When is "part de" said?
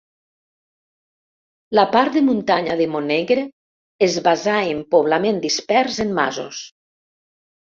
1.95-2.23